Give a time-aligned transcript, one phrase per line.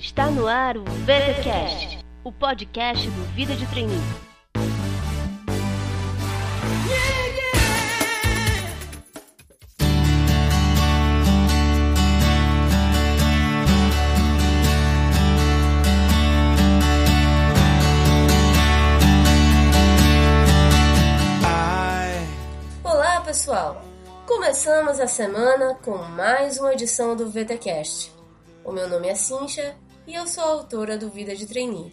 [0.00, 4.00] Está no ar o VTCast, o podcast do Vida de Treininho.
[22.82, 23.82] Olá, pessoal!
[24.26, 28.10] Começamos a semana com mais uma edição do VTCast.
[28.64, 31.92] O meu nome é Cincha e eu sou a autora do Vida de Trainee.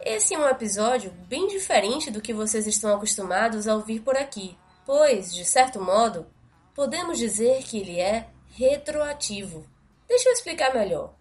[0.00, 4.56] Esse é um episódio bem diferente do que vocês estão acostumados a ouvir por aqui,
[4.84, 6.26] pois, de certo modo,
[6.74, 9.66] podemos dizer que ele é retroativo.
[10.08, 11.14] Deixa eu explicar melhor.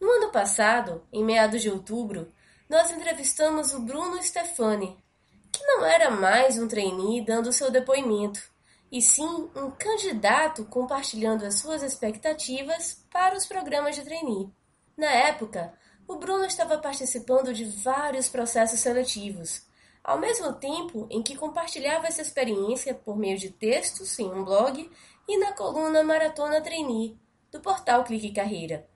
[0.00, 2.30] No ano passado, em meados de outubro,
[2.68, 4.96] nós entrevistamos o Bruno Stefani,
[5.50, 8.40] que não era mais um trainee dando seu depoimento,
[8.90, 14.50] e sim um candidato compartilhando as suas expectativas para os programas de trainee.
[14.98, 15.72] Na época,
[16.08, 19.62] o Bruno estava participando de vários processos seletivos,
[20.02, 24.90] ao mesmo tempo em que compartilhava essa experiência por meio de textos em um blog
[25.28, 27.16] e na coluna Maratona Trainee
[27.52, 28.88] do portal Clique Carreira.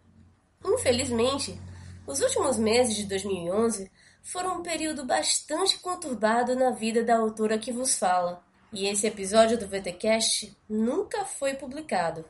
[0.65, 1.57] Infelizmente,
[2.05, 3.89] os últimos meses de 2011
[4.23, 8.43] foram um período bastante conturbado na vida da autora que vos fala
[8.73, 12.25] e esse episódio do VTcast nunca foi publicado.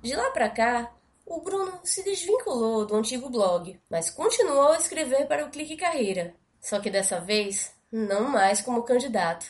[0.00, 0.92] De lá para cá,
[1.24, 6.34] o Bruno se desvinculou do antigo blog, mas continuou a escrever para o Clique Carreira,
[6.60, 9.46] só que dessa vez não mais como candidato.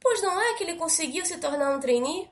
[0.00, 2.30] Pois não é que ele conseguiu se tornar um trainee?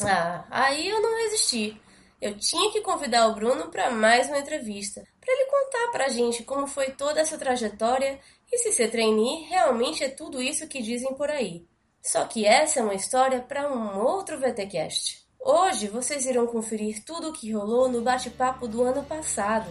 [0.00, 1.80] Ah, aí eu não resisti.
[2.20, 6.08] Eu tinha que convidar o Bruno para mais uma entrevista, para ele contar para a
[6.08, 8.18] gente como foi toda essa trajetória
[8.50, 11.66] e se ser trainee realmente é tudo isso que dizem por aí.
[12.02, 15.23] Só que essa é uma história para um outro VTcast.
[15.46, 19.66] Hoje vocês irão conferir tudo o que rolou no bate-papo do ano passado,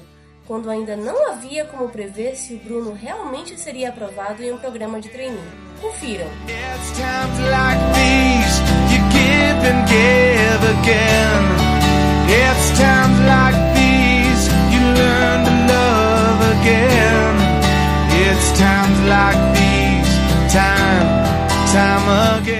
[0.46, 5.02] quando ainda não havia como prever se o Bruno realmente seria aprovado em um programa
[5.02, 5.42] de treininho.
[5.82, 6.28] Confiram!
[20.54, 21.10] Time,
[21.72, 22.53] time again.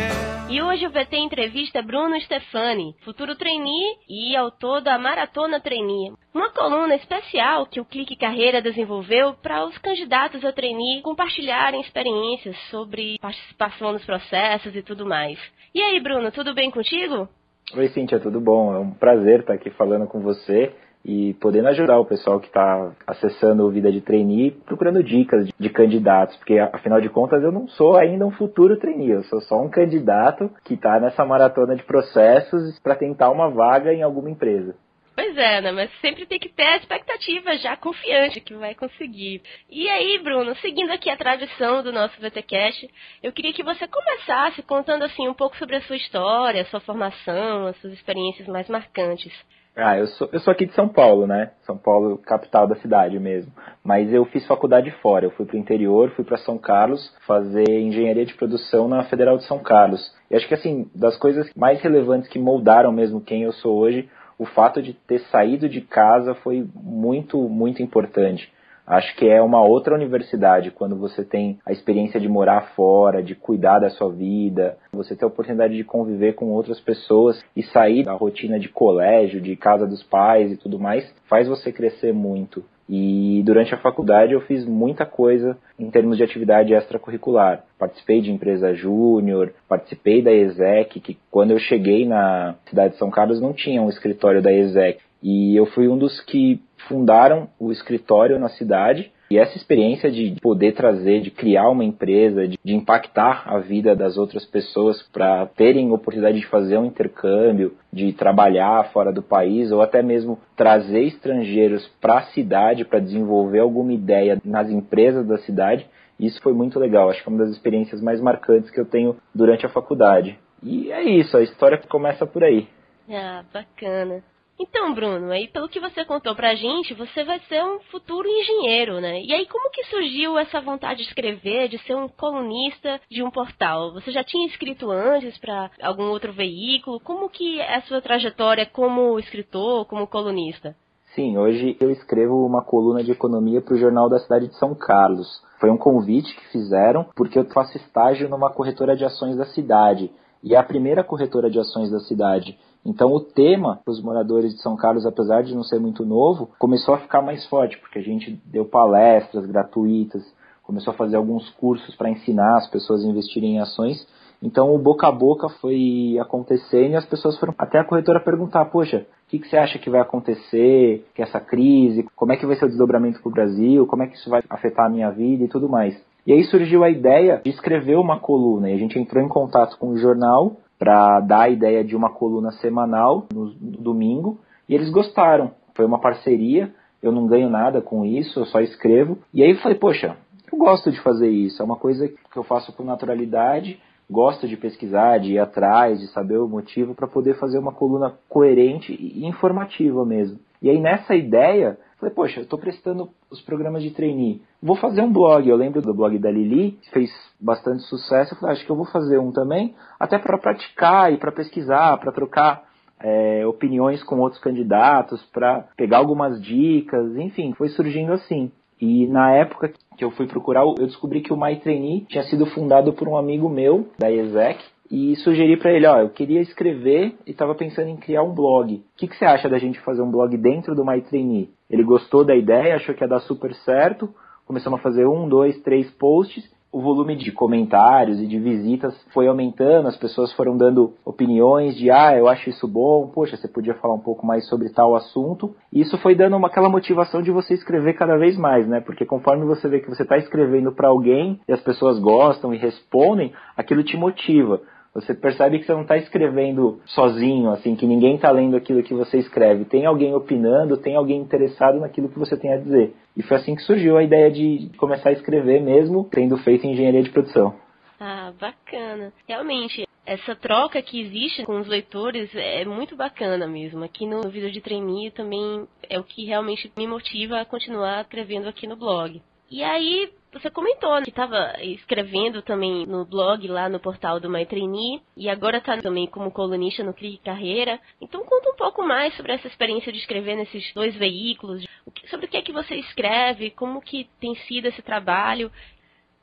[0.94, 7.82] VT entrevista Bruno Stefani, futuro trainee e autor da Maratona Trainee, uma coluna especial que
[7.82, 14.76] o Clique Carreira desenvolveu para os candidatos a trainee compartilharem experiências sobre participação nos processos
[14.76, 15.40] e tudo mais.
[15.74, 17.28] E aí, Bruno, tudo bem contigo?
[17.76, 18.76] Oi, Cíntia, tudo bom?
[18.76, 20.76] É um prazer estar aqui falando com você
[21.06, 25.54] e podendo ajudar o pessoal que está acessando o Vida de Trainee, procurando dicas de,
[25.60, 29.42] de candidatos, porque afinal de contas eu não sou ainda um futuro trainee, eu sou
[29.42, 34.30] só um candidato que está nessa maratona de processos para tentar uma vaga em alguma
[34.30, 34.76] empresa.
[35.16, 35.72] Pois é, né?
[35.72, 39.44] Mas sempre tem que ter a expectativa já confiante que vai conseguir.
[39.70, 42.90] E aí, Bruno, seguindo aqui a tradição do nosso VTcast,
[43.22, 46.80] eu queria que você começasse contando assim um pouco sobre a sua história, a sua
[46.80, 49.32] formação, as suas experiências mais marcantes.
[49.76, 51.52] Ah, eu sou, eu sou aqui de São Paulo, né?
[51.66, 53.52] São Paulo, capital da cidade mesmo.
[53.84, 55.26] Mas eu fiz faculdade fora.
[55.26, 59.36] Eu fui para o interior, fui para São Carlos fazer engenharia de produção na Federal
[59.36, 60.14] de São Carlos.
[60.30, 64.08] E acho que assim, das coisas mais relevantes que moldaram mesmo quem eu sou hoje,
[64.38, 68.53] o fato de ter saído de casa foi muito, muito importante.
[68.86, 73.34] Acho que é uma outra universidade quando você tem a experiência de morar fora, de
[73.34, 78.04] cuidar da sua vida, você ter a oportunidade de conviver com outras pessoas e sair
[78.04, 82.64] da rotina de colégio, de casa dos pais e tudo mais, faz você crescer muito.
[82.90, 87.64] E durante a faculdade eu fiz muita coisa em termos de atividade extracurricular.
[87.80, 93.10] Participei de empresa júnior, participei da ESEC, que quando eu cheguei na cidade de São
[93.10, 95.00] Carlos não tinha um escritório da ESEC.
[95.24, 99.12] E eu fui um dos que fundaram o escritório na cidade.
[99.32, 103.96] E essa experiência de poder trazer, de criar uma empresa, de, de impactar a vida
[103.96, 109.72] das outras pessoas para terem oportunidade de fazer um intercâmbio, de trabalhar fora do país
[109.72, 115.40] ou até mesmo trazer estrangeiros para a cidade para desenvolver alguma ideia nas empresas da
[115.40, 115.88] cidade,
[116.20, 117.10] isso foi muito legal.
[117.10, 120.38] Acho que é uma das experiências mais marcantes que eu tenho durante a faculdade.
[120.62, 122.68] E é isso, a história começa por aí.
[123.10, 124.24] Ah, bacana.
[124.60, 129.02] Então, Bruno, aí pelo que você contou pra gente, você vai ser um futuro engenheiro,
[129.02, 129.22] né?
[129.22, 133.32] E aí como que surgiu essa vontade de escrever, de ser um colunista de um
[133.32, 133.94] portal?
[133.94, 137.00] Você já tinha escrito antes para algum outro veículo?
[137.00, 140.76] Como que é a sua trajetória como escritor, como colunista?
[141.16, 144.74] Sim, hoje eu escrevo uma coluna de economia para o Jornal da Cidade de São
[144.74, 145.28] Carlos.
[145.60, 150.12] Foi um convite que fizeram porque eu faço estágio numa corretora de ações da cidade.
[150.44, 152.58] e é a primeira corretora de ações da cidade.
[152.86, 156.50] Então o tema para os moradores de São Carlos, apesar de não ser muito novo,
[156.60, 160.24] começou a ficar mais forte, porque a gente deu palestras gratuitas,
[160.64, 164.06] começou a fazer alguns cursos para ensinar as pessoas a investirem em ações.
[164.42, 168.66] Então o boca a boca foi acontecendo e as pessoas foram até a corretora perguntar,
[168.66, 172.46] poxa, o que, que você acha que vai acontecer, que essa crise, como é que
[172.46, 175.10] vai ser o desdobramento para o Brasil, como é que isso vai afetar a minha
[175.10, 175.98] vida e tudo mais.
[176.28, 179.78] E aí surgiu a ideia de escrever uma coluna e a gente entrou em contato
[179.78, 184.38] com o jornal para dar a ideia de uma coluna semanal no, no domingo
[184.68, 185.52] e eles gostaram.
[185.74, 189.18] Foi uma parceria, eu não ganho nada com isso, eu só escrevo.
[189.34, 190.18] E aí eu falei, poxa,
[190.52, 193.80] eu gosto de fazer isso, é uma coisa que eu faço com naturalidade
[194.12, 198.14] gosta de pesquisar, de ir atrás, de saber o motivo para poder fazer uma coluna
[198.30, 200.38] coerente e informativa mesmo.
[200.64, 205.02] E aí nessa ideia, falei, poxa, eu estou prestando os programas de trainee, vou fazer
[205.02, 205.48] um blog.
[205.48, 208.34] Eu lembro do blog da Lili, fez bastante sucesso.
[208.34, 211.98] Eu falei, acho que eu vou fazer um também, até para praticar e para pesquisar,
[211.98, 212.64] para trocar
[213.02, 218.50] é, opiniões com outros candidatos, para pegar algumas dicas, enfim, foi surgindo assim.
[218.80, 222.94] E na época que eu fui procurar, eu descobri que o MyTrainee tinha sido fundado
[222.94, 224.64] por um amigo meu, da ESEC,
[224.96, 228.76] e sugeri para ele, ó, eu queria escrever e estava pensando em criar um blog.
[228.76, 231.50] O que, que você acha da gente fazer um blog dentro do MyTrainee?
[231.68, 234.14] Ele gostou da ideia, achou que ia dar super certo,
[234.46, 239.28] começamos a fazer um, dois, três posts o volume de comentários e de visitas foi
[239.28, 243.76] aumentando, as pessoas foram dando opiniões de ah, eu acho isso bom, poxa, você podia
[243.76, 245.56] falar um pouco mais sobre tal assunto.
[245.72, 248.82] E isso foi dando uma, aquela motivação de você escrever cada vez mais, né?
[248.82, 252.58] Porque conforme você vê que você está escrevendo para alguém e as pessoas gostam e
[252.58, 254.60] respondem, aquilo te motiva.
[254.94, 258.94] Você percebe que você não está escrevendo sozinho, assim, que ninguém está lendo aquilo que
[258.94, 259.66] você escreve.
[259.66, 262.94] Tem alguém opinando, tem alguém interessado naquilo que você tem a dizer.
[263.18, 267.02] E foi assim que surgiu a ideia de começar a escrever mesmo, tendo feito engenharia
[267.02, 267.56] de produção.
[268.00, 269.12] Ah, bacana.
[269.28, 273.84] Realmente, essa troca que existe com os leitores é muito bacana mesmo.
[273.84, 278.48] Aqui no Vida de Trainee também é o que realmente me motiva a continuar escrevendo
[278.48, 279.22] aqui no blog.
[279.50, 284.46] E aí, você comentou que estava escrevendo também no blog lá no portal do My
[284.46, 287.80] Trainee e agora está também como colunista no Clique Carreira.
[288.02, 291.66] Então conta um pouco mais sobre essa experiência de escrever nesses dois veículos,
[292.10, 295.52] sobre o que é que você escreve, como que tem sido esse trabalho.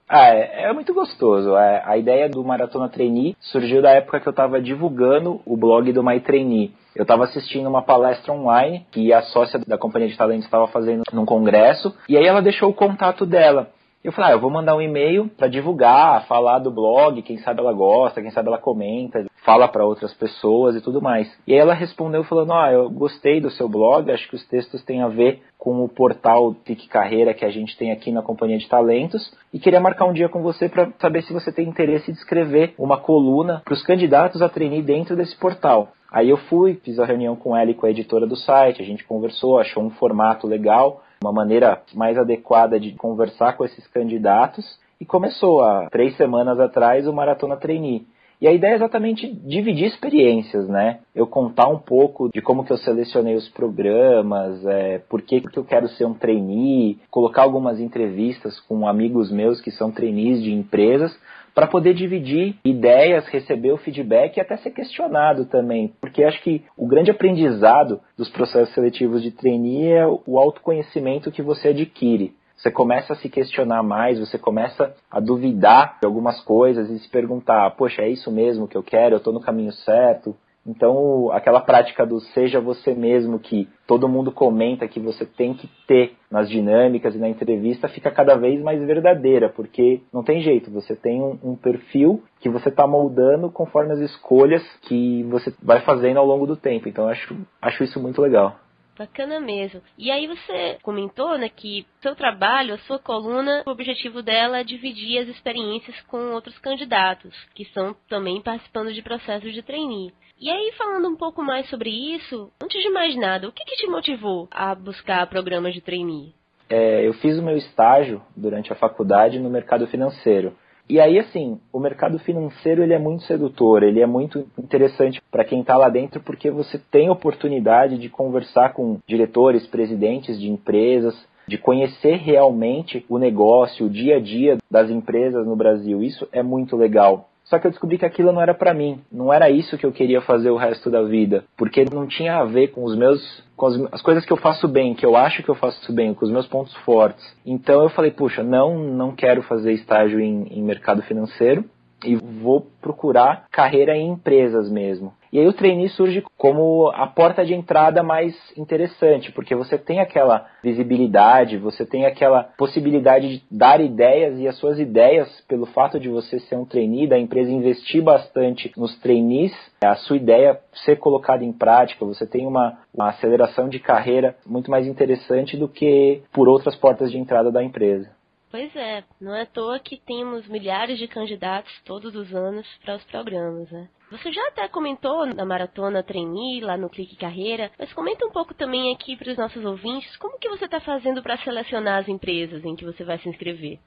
[0.09, 1.57] Ah, é, é muito gostoso.
[1.57, 5.93] É, a ideia do Maratona Trainee surgiu da época que eu estava divulgando o blog
[5.93, 6.75] do My Trainee.
[6.97, 11.05] Eu estava assistindo uma palestra online que a sócia da companhia de talentos estava fazendo
[11.13, 13.71] num congresso e aí ela deixou o contato dela.
[14.03, 17.61] Eu falei, ah, eu vou mandar um e-mail para divulgar, falar do blog, quem sabe
[17.61, 21.31] ela gosta, quem sabe ela comenta, fala para outras pessoas e tudo mais.
[21.47, 24.83] E aí ela respondeu falando, ah, eu gostei do seu blog, acho que os textos
[24.85, 28.57] têm a ver com o portal Tic Carreira que a gente tem aqui na Companhia
[28.57, 32.11] de Talentos e queria marcar um dia com você para saber se você tem interesse
[32.11, 35.89] de escrever uma coluna para os candidatos a treinar dentro desse portal.
[36.11, 38.85] Aí eu fui, fiz a reunião com ela e com a editora do site, a
[38.85, 44.65] gente conversou, achou um formato legal uma maneira mais adequada de conversar com esses candidatos
[44.99, 48.07] e começou há três semanas atrás o Maratona Trainee.
[48.41, 51.01] E a ideia é exatamente dividir experiências, né?
[51.15, 55.59] Eu contar um pouco de como que eu selecionei os programas, é, por que, que
[55.59, 60.55] eu quero ser um trainee, colocar algumas entrevistas com amigos meus que são trainees de
[60.55, 61.15] empresas,
[61.55, 65.93] para poder dividir ideias, receber o feedback e até ser questionado também.
[66.01, 71.43] Porque acho que o grande aprendizado dos processos seletivos de trainee é o autoconhecimento que
[71.43, 72.35] você adquire.
[72.57, 77.09] Você começa a se questionar mais, você começa a duvidar de algumas coisas e se
[77.09, 79.15] perguntar: poxa, é isso mesmo que eu quero?
[79.15, 80.37] Eu estou no caminho certo?
[80.67, 85.69] Então, aquela prática do seja você mesmo que todo mundo comenta que você tem que
[85.87, 90.71] ter nas dinâmicas e na entrevista fica cada vez mais verdadeira, porque não tem jeito,
[90.71, 95.81] você tem um, um perfil que você está moldando conforme as escolhas que você vai
[95.81, 96.89] fazendo ao longo do tempo.
[96.89, 98.57] Então, acho, acho isso muito legal.
[99.01, 99.81] Bacana mesmo.
[99.97, 104.65] E aí você comentou, né, que seu trabalho, a sua coluna, o objetivo dela é
[104.65, 110.13] dividir as experiências com outros candidatos, que estão também participando de processos de trainee.
[110.41, 113.77] E aí, falando um pouco mais sobre isso, antes de mais nada, o que, que
[113.77, 116.33] te motivou a buscar programas de trainee?
[116.71, 120.55] É, eu fiz o meu estágio durante a faculdade no mercado financeiro.
[120.89, 125.45] E aí, assim, o mercado financeiro ele é muito sedutor, ele é muito interessante para
[125.45, 131.15] quem está lá dentro, porque você tem oportunidade de conversar com diretores, presidentes de empresas,
[131.47, 136.03] de conhecer realmente o negócio, o dia a dia das empresas no Brasil.
[136.03, 137.30] Isso é muito legal.
[137.51, 139.91] Só que eu descobri que aquilo não era para mim, não era isso que eu
[139.91, 143.21] queria fazer o resto da vida, porque não tinha a ver com os meus
[143.57, 146.15] com as, as, coisas que eu faço bem, que eu acho que eu faço bem,
[146.15, 147.23] com os meus pontos fortes.
[147.45, 151.65] Então eu falei, puxa, não, não quero fazer estágio em, em mercado financeiro.
[152.07, 155.13] e vou procurar carreira em empresas mesmo.
[155.33, 160.01] E aí o trainee surge como a porta de entrada mais interessante, porque você tem
[160.01, 166.01] aquela visibilidade, você tem aquela possibilidade de dar ideias e as suas ideias, pelo fato
[166.01, 170.97] de você ser um trainee, da empresa investir bastante nos trainees, a sua ideia ser
[170.97, 176.23] colocada em prática, você tem uma, uma aceleração de carreira muito mais interessante do que
[176.33, 178.20] por outras portas de entrada da empresa.
[178.51, 182.97] Pois é, não é à toa que temos milhares de candidatos todos os anos para
[182.97, 183.89] os programas, né?
[184.11, 188.53] Você já até comentou na maratona trainee lá no Clique Carreira, mas comenta um pouco
[188.53, 192.65] também aqui para os nossos ouvintes como que você está fazendo para selecionar as empresas
[192.65, 193.79] em que você vai se inscrever.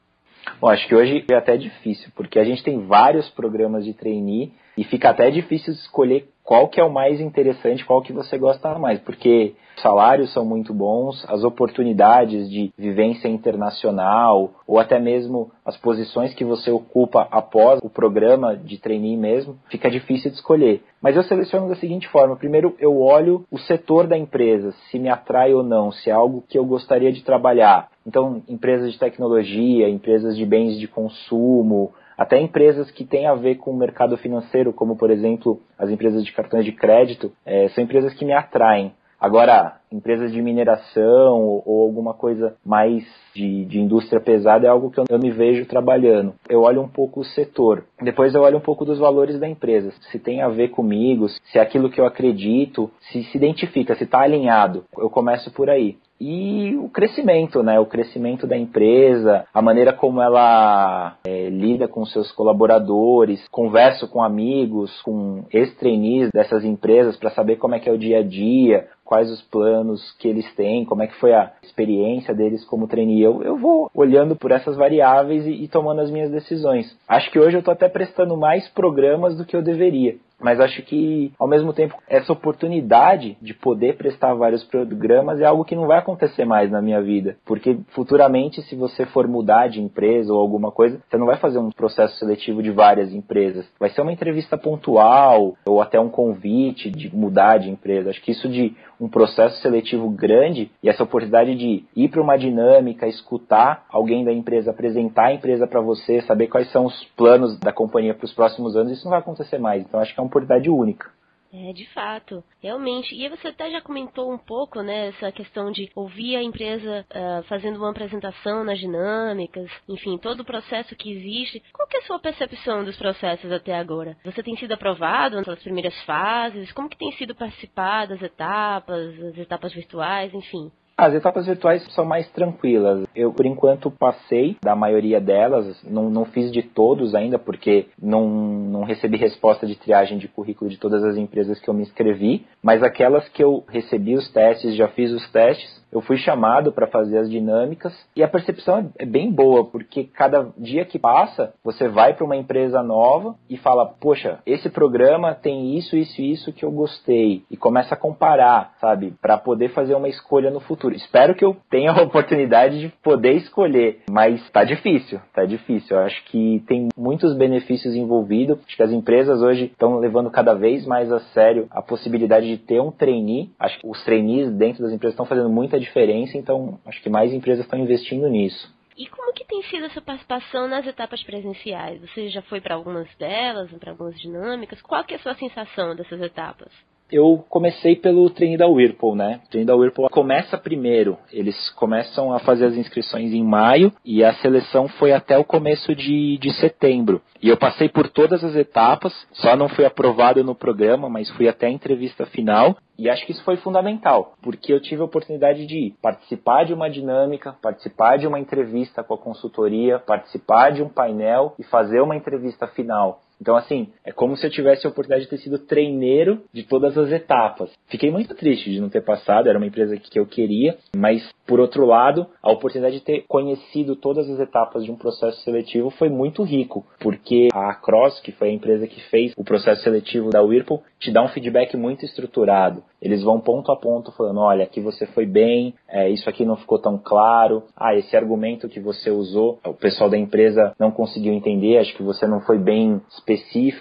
[0.61, 4.53] Bom, acho que hoje é até difícil, porque a gente tem vários programas de trainee
[4.77, 8.77] e fica até difícil escolher qual que é o mais interessante, qual que você gosta
[8.77, 15.51] mais, porque os salários são muito bons, as oportunidades de vivência internacional ou até mesmo
[15.65, 20.83] as posições que você ocupa após o programa de trainee mesmo, fica difícil de escolher.
[21.01, 25.09] Mas eu seleciono da seguinte forma: primeiro eu olho o setor da empresa, se me
[25.09, 27.87] atrai ou não, se é algo que eu gostaria de trabalhar.
[28.05, 33.55] Então, empresas de tecnologia, empresas de bens de consumo, até empresas que têm a ver
[33.55, 37.83] com o mercado financeiro, como por exemplo as empresas de cartões de crédito, é, são
[37.83, 38.93] empresas que me atraem.
[39.23, 44.91] Agora, empresas de mineração ou, ou alguma coisa mais de, de, indústria pesada é algo
[44.91, 46.33] que eu, eu me vejo trabalhando.
[46.49, 47.85] Eu olho um pouco o setor.
[48.01, 49.93] Depois eu olho um pouco dos valores da empresa.
[50.11, 54.03] Se tem a ver comigo, se é aquilo que eu acredito, se se identifica, se
[54.03, 54.83] está alinhado.
[54.97, 57.79] Eu começo por aí e o crescimento, né?
[57.79, 64.23] O crescimento da empresa, a maneira como ela é, lida com seus colaboradores, converso com
[64.23, 68.87] amigos, com ex-trainees dessas empresas para saber como é que é o dia a dia,
[69.03, 73.21] quais os planos que eles têm, como é que foi a experiência deles como trainee.
[73.21, 76.97] Eu, eu vou olhando por essas variáveis e, e tomando as minhas decisões.
[77.07, 80.15] Acho que hoje eu estou até prestando mais programas do que eu deveria.
[80.43, 85.65] Mas acho que, ao mesmo tempo, essa oportunidade de poder prestar vários programas é algo
[85.65, 87.37] que não vai acontecer mais na minha vida.
[87.45, 91.59] Porque futuramente, se você for mudar de empresa ou alguma coisa, você não vai fazer
[91.59, 93.65] um processo seletivo de várias empresas.
[93.79, 98.09] Vai ser uma entrevista pontual ou até um convite de mudar de empresa.
[98.09, 102.37] Acho que isso de um processo seletivo grande e essa oportunidade de ir para uma
[102.37, 107.59] dinâmica, escutar alguém da empresa, apresentar a empresa para você, saber quais são os planos
[107.59, 109.83] da companhia para os próximos anos, isso não vai acontecer mais.
[109.83, 111.11] Então acho que é uma oportunidade única.
[111.55, 113.13] É, de fato, realmente.
[113.13, 117.43] E você até já comentou um pouco, né, essa questão de ouvir a empresa uh,
[117.43, 121.61] fazendo uma apresentação nas dinâmicas, enfim, todo o processo que existe.
[121.71, 124.17] Qual que é a sua percepção dos processos até agora?
[124.25, 126.71] Você tem sido aprovado nas primeiras fases?
[126.71, 130.71] Como que tem sido participar das etapas, as etapas virtuais, enfim?
[130.95, 133.07] As etapas virtuais são mais tranquilas.
[133.15, 138.27] Eu, por enquanto, passei da maioria delas, não, não fiz de todos ainda, porque não,
[138.27, 142.45] não recebi resposta de triagem de currículo de todas as empresas que eu me inscrevi,
[142.61, 146.87] mas aquelas que eu recebi os testes, já fiz os testes, eu fui chamado para
[146.87, 151.87] fazer as dinâmicas e a percepção é bem boa, porque cada dia que passa, você
[151.87, 156.51] vai para uma empresa nova e fala: Poxa, esse programa tem isso, isso e isso
[156.51, 157.43] que eu gostei.
[157.49, 160.95] E começa a comparar, sabe, para poder fazer uma escolha no futuro.
[160.95, 165.97] Espero que eu tenha a oportunidade de poder escolher, mas tá difícil, tá difícil.
[165.97, 168.59] Eu acho que tem muitos benefícios envolvidos.
[168.65, 172.57] Acho que as empresas hoje estão levando cada vez mais a sério a possibilidade de
[172.57, 173.51] ter um trainee.
[173.59, 177.33] Acho que os trainees dentro das empresas estão fazendo muita diferença, então acho que mais
[177.33, 178.73] empresas estão investindo nisso.
[178.95, 181.99] E como que tem sido essa participação nas etapas presenciais?
[182.01, 184.81] Você já foi para algumas delas, para algumas dinâmicas?
[184.81, 186.71] Qual que é a sua sensação dessas etapas?
[187.13, 189.39] Eu comecei pelo treino da Whirlpool, né?
[189.45, 191.17] O treino da Whirlpool começa primeiro.
[191.31, 195.93] Eles começam a fazer as inscrições em maio e a seleção foi até o começo
[195.93, 197.21] de, de setembro.
[197.41, 201.47] E eu passei por todas as etapas, só não fui aprovado no programa, mas fui
[201.47, 202.77] até a entrevista final.
[202.97, 206.89] E acho que isso foi fundamental, porque eu tive a oportunidade de participar de uma
[206.89, 212.15] dinâmica, participar de uma entrevista com a consultoria, participar de um painel e fazer uma
[212.15, 213.19] entrevista final.
[213.43, 216.97] Então, assim, é como se eu tivesse a oportunidade de ter sido treineiro de todas
[216.97, 217.69] as etapas.
[217.89, 221.59] Fiquei muito triste de não ter passado, era uma empresa que eu queria, mas, por
[221.59, 226.07] outro lado, a oportunidade de ter conhecido todas as etapas de um processo seletivo foi
[226.07, 230.41] muito rico, porque a Cross, que foi a empresa que fez o processo seletivo da
[230.41, 232.81] Whirlpool, te dá um feedback muito estruturado.
[233.01, 236.55] Eles vão ponto a ponto falando, olha, aqui você foi bem, é, isso aqui não
[236.55, 241.33] ficou tão claro, ah, esse argumento que você usou, o pessoal da empresa não conseguiu
[241.33, 243.32] entender, acho que você não foi bem específico,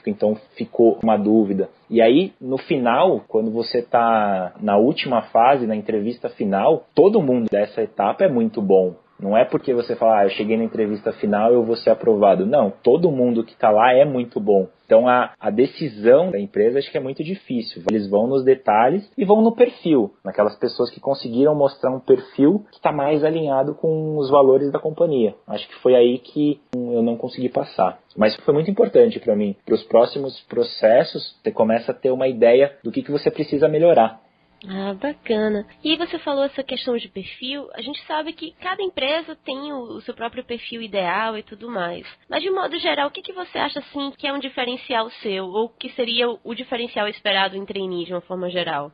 [0.08, 1.68] então ficou uma dúvida.
[1.90, 7.48] E aí, no final, quando você está na última fase, na entrevista final, todo mundo
[7.50, 11.12] dessa etapa é muito bom Não é porque você fala, ah, eu cheguei na entrevista
[11.12, 12.44] final, eu vou ser aprovado.
[12.44, 14.66] Não, todo mundo que está lá é muito bom.
[14.92, 17.82] Então a, a decisão da empresa acho que é muito difícil.
[17.90, 22.66] Eles vão nos detalhes e vão no perfil, naquelas pessoas que conseguiram mostrar um perfil
[22.70, 25.34] que está mais alinhado com os valores da companhia.
[25.46, 28.00] Acho que foi aí que eu não consegui passar.
[28.14, 29.56] Mas foi muito importante para mim.
[29.64, 33.68] Para os próximos processos, você começa a ter uma ideia do que, que você precisa
[33.68, 34.20] melhorar.
[34.68, 35.66] Ah, bacana.
[35.82, 37.68] E você falou essa questão de perfil.
[37.74, 42.06] A gente sabe que cada empresa tem o, seu próprio perfil ideal e tudo mais.
[42.28, 45.46] Mas de modo geral, o que, que você acha assim que é um diferencial seu
[45.46, 48.92] ou que seria o, o diferencial esperado em trainee de uma forma geral?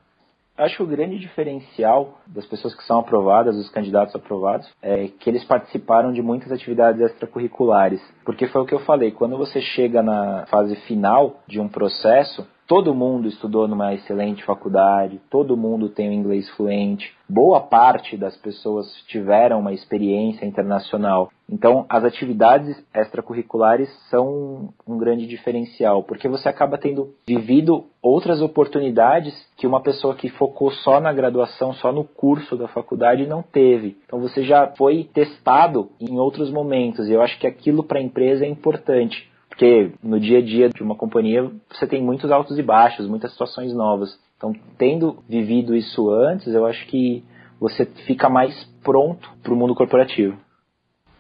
[0.56, 5.30] Acho que o grande diferencial das pessoas que são aprovadas, dos candidatos aprovados, é que
[5.30, 8.02] eles participaram de muitas atividades extracurriculares.
[8.24, 12.44] Porque foi o que eu falei, quando você chega na fase final de um processo,
[12.68, 18.36] Todo mundo estudou numa excelente faculdade, todo mundo tem o inglês fluente, boa parte das
[18.36, 21.30] pessoas tiveram uma experiência internacional.
[21.50, 29.32] Então, as atividades extracurriculares são um grande diferencial, porque você acaba tendo vivido outras oportunidades
[29.56, 33.96] que uma pessoa que focou só na graduação, só no curso da faculdade não teve.
[34.04, 38.02] Então, você já foi testado em outros momentos, e eu acho que aquilo para a
[38.02, 39.26] empresa é importante.
[39.58, 43.32] Porque no dia a dia de uma companhia você tem muitos altos e baixos, muitas
[43.32, 44.16] situações novas.
[44.36, 47.24] Então, tendo vivido isso antes, eu acho que
[47.58, 50.38] você fica mais pronto para o mundo corporativo.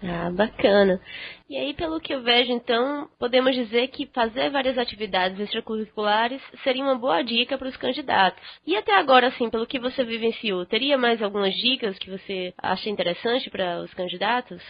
[0.00, 1.00] Ah, bacana.
[1.50, 6.84] E aí, pelo que eu vejo, então, podemos dizer que fazer várias atividades extracurriculares seria
[6.84, 8.40] uma boa dica para os candidatos.
[8.64, 12.88] E até agora, assim, pelo que você vivenciou, teria mais algumas dicas que você acha
[12.88, 14.62] interessante para os candidatos?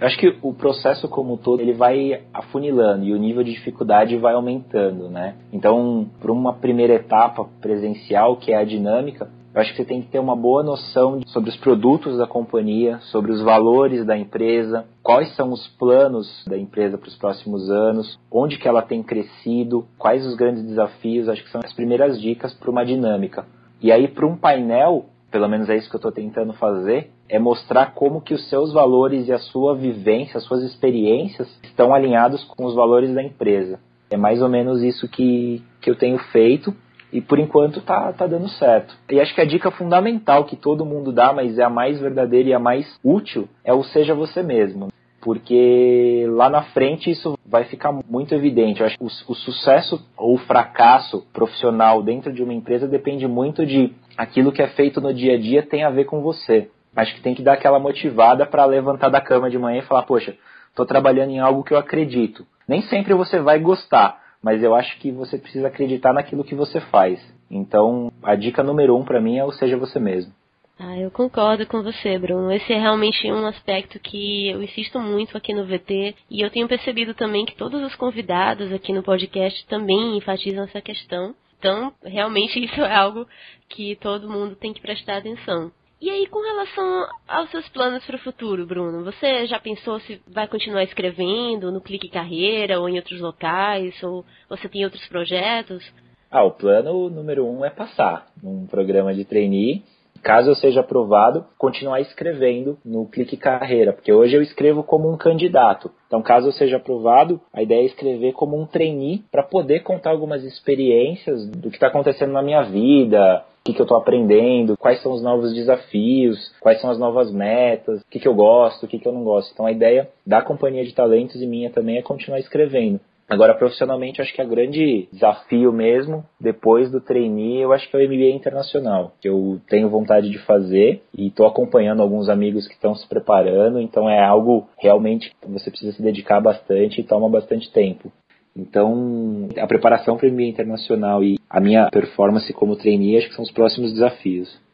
[0.00, 3.52] Eu acho que o processo como um todo ele vai afunilando e o nível de
[3.52, 5.36] dificuldade vai aumentando, né?
[5.52, 10.02] Então, para uma primeira etapa presencial, que é a dinâmica, eu acho que você tem
[10.02, 14.84] que ter uma boa noção sobre os produtos da companhia, sobre os valores da empresa,
[15.02, 19.86] quais são os planos da empresa para os próximos anos, onde que ela tem crescido,
[19.96, 23.46] quais os grandes desafios, acho que são as primeiras dicas para uma dinâmica.
[23.80, 25.06] E aí, para um painel,
[25.36, 28.72] pelo menos é isso que eu estou tentando fazer, é mostrar como que os seus
[28.72, 33.78] valores e a sua vivência, as suas experiências estão alinhados com os valores da empresa.
[34.08, 36.74] É mais ou menos isso que, que eu tenho feito
[37.12, 38.96] e por enquanto tá, tá dando certo.
[39.10, 42.48] E acho que a dica fundamental que todo mundo dá, mas é a mais verdadeira
[42.48, 44.88] e a mais útil, é o seja você mesmo.
[45.20, 48.80] Porque lá na frente isso vai ficar muito evidente.
[48.80, 53.28] Eu acho que o, o sucesso ou o fracasso profissional dentro de uma empresa depende
[53.28, 56.70] muito de aquilo que é feito no dia a dia tem a ver com você
[56.96, 60.04] mas que tem que dar aquela motivada para levantar da cama de manhã e falar,
[60.04, 60.34] poxa,
[60.70, 62.46] estou trabalhando em algo que eu acredito.
[62.66, 66.80] Nem sempre você vai gostar, mas eu acho que você precisa acreditar naquilo que você
[66.80, 67.20] faz.
[67.50, 70.32] Então, a dica número um para mim é o seja você mesmo.
[70.78, 72.50] Ah, eu concordo com você, Bruno.
[72.50, 76.68] Esse é realmente um aspecto que eu insisto muito aqui no VT e eu tenho
[76.68, 81.34] percebido também que todos os convidados aqui no podcast também enfatizam essa questão.
[81.66, 83.26] Então, realmente isso é algo
[83.68, 85.72] que todo mundo tem que prestar atenção.
[86.00, 90.22] E aí, com relação aos seus planos para o futuro, Bruno, você já pensou se
[90.28, 94.00] vai continuar escrevendo no Clique Carreira ou em outros locais?
[94.00, 95.84] Ou você tem outros projetos?
[96.30, 99.82] Ah, o plano número um é passar num programa de trainee.
[100.22, 105.16] Caso eu seja aprovado, continuar escrevendo no Clique Carreira, porque hoje eu escrevo como um
[105.16, 105.90] candidato.
[106.06, 110.10] Então, caso eu seja aprovado, a ideia é escrever como um trainee para poder contar
[110.10, 115.02] algumas experiências do que está acontecendo na minha vida, que, que eu estou aprendendo, quais
[115.02, 118.88] são os novos desafios, quais são as novas metas, o que, que eu gosto, o
[118.88, 119.52] que, que eu não gosto.
[119.52, 123.00] Então a ideia da companhia de talentos e minha também é continuar escrevendo.
[123.28, 128.00] Agora, profissionalmente, acho que o grande desafio mesmo, depois do trainee, eu acho que é
[128.00, 132.74] o MBA internacional, que eu tenho vontade de fazer e estou acompanhando alguns amigos que
[132.74, 137.28] estão se preparando, então é algo realmente que você precisa se dedicar bastante e toma
[137.28, 138.12] bastante tempo.
[138.56, 143.34] Então, a preparação para o MBA internacional e a minha performance como trainee acho que
[143.34, 144.65] são os próximos desafios.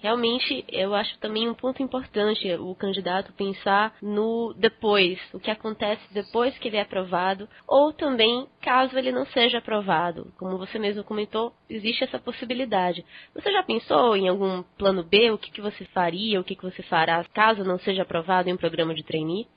[0.00, 6.02] Realmente, eu acho também um ponto importante o candidato pensar no depois, o que acontece
[6.12, 10.32] depois que ele é aprovado, ou também caso ele não seja aprovado.
[10.38, 13.04] Como você mesmo comentou, existe essa possibilidade.
[13.34, 15.32] Você já pensou em algum plano B?
[15.32, 18.52] O que, que você faria, o que, que você fará caso não seja aprovado em
[18.52, 19.48] um programa de trainee?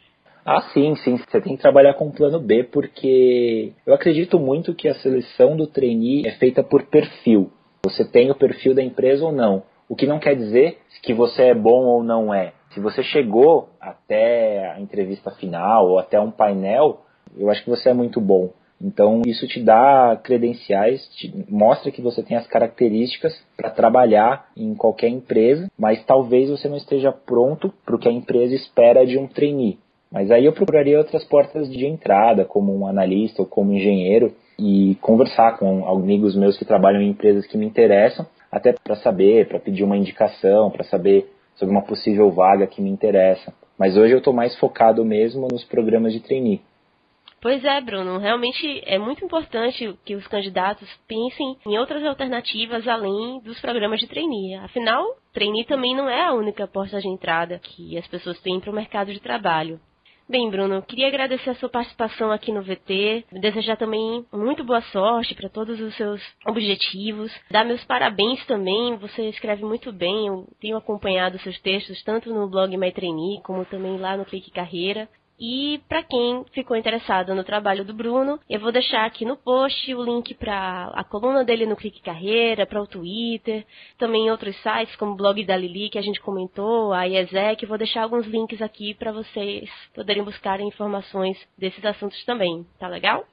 [0.43, 1.17] Ah, sim, sim.
[1.17, 5.67] Você tem que trabalhar com plano B, porque eu acredito muito que a seleção do
[5.67, 7.51] trainee é feita por perfil.
[7.85, 9.63] Você tem o perfil da empresa ou não.
[9.91, 12.53] O que não quer dizer que você é bom ou não é.
[12.73, 17.01] Se você chegou até a entrevista final ou até um painel,
[17.37, 18.51] eu acho que você é muito bom.
[18.81, 24.73] Então, isso te dá credenciais, te mostra que você tem as características para trabalhar em
[24.75, 29.17] qualquer empresa, mas talvez você não esteja pronto para o que a empresa espera de
[29.17, 29.77] um trainee.
[30.09, 34.95] Mas aí eu procuraria outras portas de entrada, como um analista ou como engenheiro, e
[35.01, 39.59] conversar com amigos meus que trabalham em empresas que me interessam, até para saber, para
[39.59, 43.53] pedir uma indicação, para saber sobre uma possível vaga que me interessa.
[43.77, 46.61] Mas hoje eu estou mais focado mesmo nos programas de trainee.
[47.41, 53.39] Pois é, Bruno, realmente é muito importante que os candidatos pensem em outras alternativas além
[53.39, 54.53] dos programas de trainee.
[54.55, 58.69] Afinal, trainee também não é a única porta de entrada que as pessoas têm para
[58.69, 59.79] o mercado de trabalho.
[60.31, 65.35] Bem, Bruno, queria agradecer a sua participação aqui no VT, desejar também muito boa sorte
[65.35, 70.77] para todos os seus objetivos, dar meus parabéns também, você escreve muito bem, eu tenho
[70.77, 75.09] acompanhado seus textos tanto no blog My Trainee como também lá no Clique Carreira.
[75.43, 79.91] E para quem ficou interessado no trabalho do Bruno, eu vou deixar aqui no post
[79.95, 83.65] o link para a coluna dele no Clique Carreira, para o Twitter,
[83.97, 87.79] também outros sites como o blog da Lili que a gente comentou, a IESEC, vou
[87.79, 92.63] deixar alguns links aqui para vocês poderem buscar informações desses assuntos também.
[92.77, 93.25] Tá legal?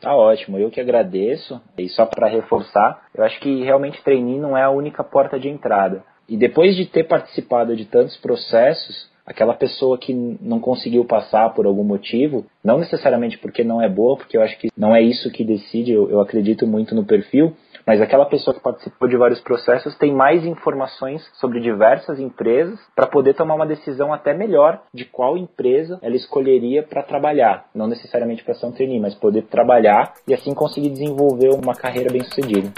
[0.00, 1.62] Tá ótimo, eu que agradeço.
[1.78, 5.48] E só para reforçar, eu acho que realmente treininho não é a única porta de
[5.48, 6.04] entrada.
[6.28, 11.66] E depois de ter participado de tantos processos, aquela pessoa que não conseguiu passar por
[11.66, 15.30] algum motivo, não necessariamente porque não é boa, porque eu acho que não é isso
[15.30, 17.54] que decide, eu, eu acredito muito no perfil,
[17.86, 23.06] mas aquela pessoa que participou de vários processos tem mais informações sobre diversas empresas para
[23.06, 28.42] poder tomar uma decisão até melhor de qual empresa ela escolheria para trabalhar, não necessariamente
[28.42, 32.72] para ser um trainee, mas poder trabalhar e assim conseguir desenvolver uma carreira bem sucedida.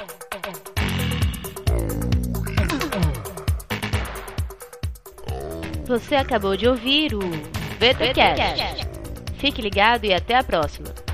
[5.86, 7.20] Você acabou de ouvir o
[7.78, 8.86] VetaCast.
[9.38, 11.05] Fique ligado e até a próxima.